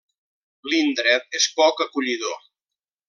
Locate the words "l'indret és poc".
0.71-1.85